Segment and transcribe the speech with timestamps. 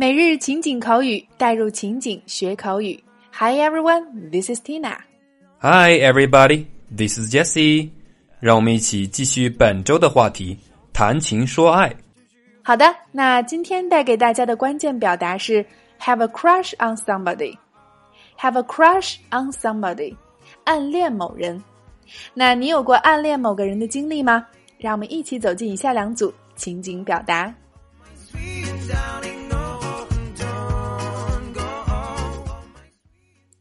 [0.00, 3.02] 每日情景口语，带入情景学口语。
[3.32, 4.96] Hi everyone, this is Tina.
[5.58, 6.66] Hi everybody,
[6.96, 7.90] this is Jesse.
[8.38, 10.56] 让我们一起继续本周的话题，
[10.92, 11.92] 谈情说爱。
[12.62, 15.66] 好的，那今天带给大家的关键表达是
[15.98, 17.56] have a crush on somebody.
[18.38, 20.14] Have a crush on somebody，
[20.62, 21.60] 暗恋某人。
[22.34, 24.46] 那你有过暗恋某个人的经历吗？
[24.78, 27.52] 让我们一起走进以下两组情景表达。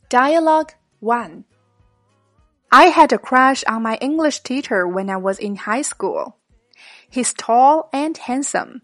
[0.10, 0.72] Dialogue
[1.02, 1.44] 1
[2.72, 6.38] I had a crush on my English teacher when I was in high school.
[7.10, 8.84] He's tall and handsome.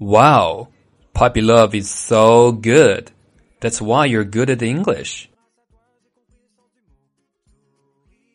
[0.00, 0.70] Wow,
[1.14, 3.12] puppy love is so good.
[3.60, 5.30] That's why you're good at English.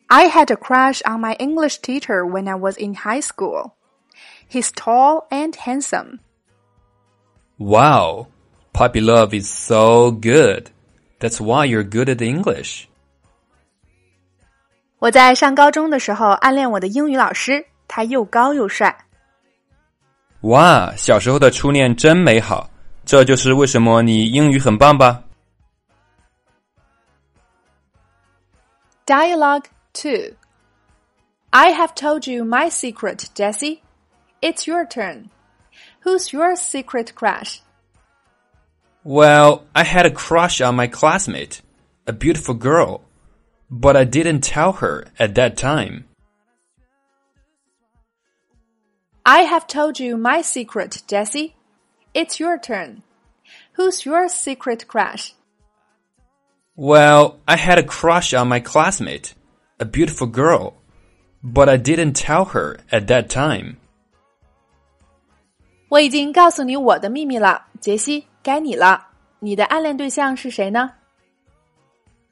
[0.08, 3.76] I had a crush on my English teacher when I was in high school.
[4.48, 6.20] He's tall and handsome.
[7.58, 8.28] Wow,
[8.72, 10.70] puppy love is so good.
[11.21, 12.85] That's why you're good at English.
[14.99, 19.05] 我在上高中的时候暗恋我的英语老师，他又高又帅。
[20.41, 22.69] 哇，小时候的初恋真美好，
[23.05, 25.23] 这就是为什么你英语很棒吧？
[29.05, 30.35] Dialogue two.
[31.51, 33.79] I have told you my secret, Jesse.
[34.41, 35.29] It's your turn.
[36.03, 37.59] Who's your secret crush?
[39.03, 41.61] Well, I had a crush on my classmate,
[42.05, 43.01] a beautiful girl,
[43.69, 46.05] but I didn't tell her at that time.
[49.25, 51.55] I have told you my secret, Jesse.
[52.13, 53.03] It's your turn.
[53.73, 55.33] Who's your secret crush?
[56.75, 59.33] Well, I had a crush on my classmate,
[59.79, 60.75] a beautiful girl,
[61.43, 63.77] but I didn't tell her at that time.
[65.89, 68.27] 我已经告诉你我的秘密了，杰西。
[68.42, 69.06] 该你了，
[69.38, 70.90] 你的暗恋对象是谁呢？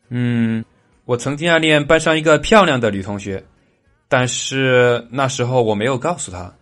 [0.09, 0.65] 嗯，
[1.05, 3.45] 我曾经暗恋班上一个漂亮的女同学，
[4.09, 6.53] 但是那时候我没有告诉她。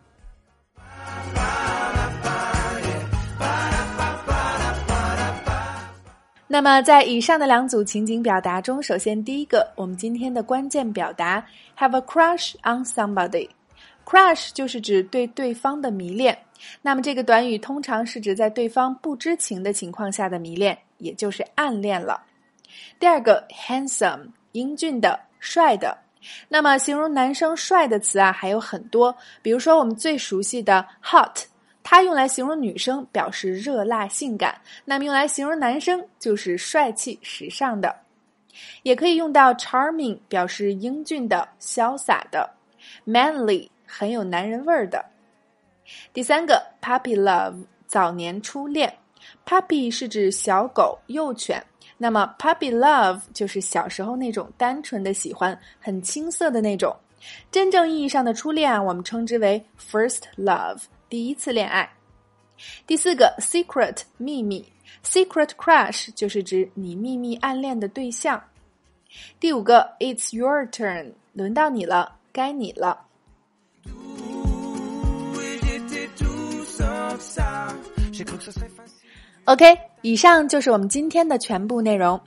[6.50, 11.44] 那么，在以上的两组情景表达中，首先第一个，我们今天的关键表达
[11.78, 13.48] have a crush on somebody。
[14.08, 16.38] Crush 就是指对对方的迷恋。
[16.80, 22.22] 那么这个短语通常是指在对方不知情的情况下的迷恋，也就是暗恋了。
[22.98, 25.98] 第二个，handsome，英俊的、帅的。
[26.48, 31.44] 那么形容男生帅的词啊还有很多，比如说我们最熟悉的 hot，
[31.82, 34.52] 它用来形容女生，表示热辣性感；
[34.86, 37.94] 那么用来形容男生就是帅气时尚的。
[38.82, 42.50] 也可以用到 charming，表示英俊的、潇洒的
[43.06, 45.04] ；manly，很有男人味儿的。
[46.12, 48.94] 第三个，puppy love，早年初恋。
[49.44, 51.64] puppy 是指小狗、幼犬，
[51.96, 56.94] 那么 puppy love 就是小时候那种单纯的喜欢，很青涩的那种。
[57.50, 61.90] 真正意义上的初恋啊，我们称之为 first love，第一次恋爱。
[62.86, 64.64] 第四个，secret 秘密
[65.04, 68.42] ，secret crush 就是指你秘密暗恋的对象。
[69.40, 73.06] 第五个，it's your turn，轮到你了，该你了。
[79.44, 82.20] OK，以上就是我们今天的全部内容。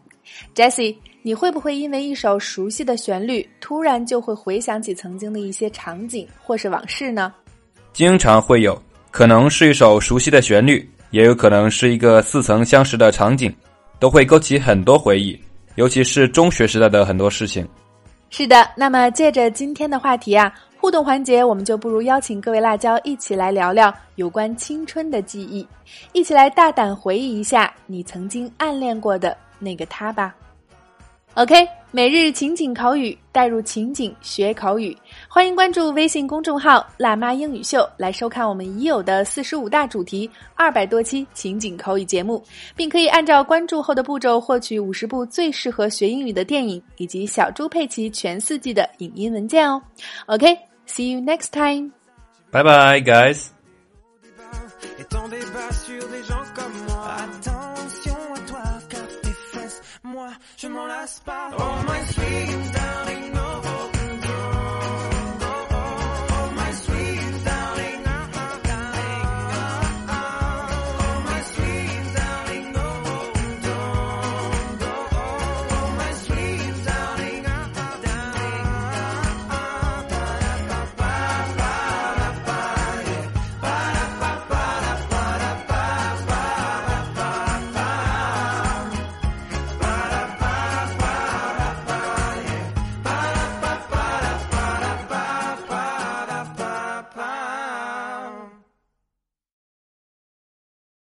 [0.55, 7.33] Jessie，你会不会因为一首熟悉的旋律，突然就会回想起曾经的一些场景或是往事呢？
[7.93, 8.81] 经常会有，
[9.11, 13.53] 可能是一首熟悉的旋律，也有可能是一个似曾相识的场景，
[13.99, 15.39] 都会勾起很多回忆，
[15.75, 17.67] 尤其是中学时代的很多事情。
[18.29, 20.53] 是的，那么借着今天的话题啊。
[20.81, 25.65] 互动环节，我们就不如邀请各位辣椒一起来聊聊有关青春的记忆，
[26.11, 30.33] 一起来大胆回忆一下你曾经暗恋过的那个他吧。
[31.35, 34.97] OK，每日情景口语，带入情景学口语，
[35.29, 42.43] 欢迎关注微信公众号“辣妈英语秀”来收看我们已有的四十五大主题、二百多期情景口语节目，
[42.75, 49.79] 并可以按照关注后的步骤获取五十部最适合学英语的电影以及小猪佩奇全四季的影音文件哦。
[50.25, 50.57] OK。
[50.91, 51.93] See you next time.
[52.51, 53.51] Bye bye, guys.
[60.57, 61.49] je m'en lasse pas.
[61.57, 63.10] Oh my sweet darling, no.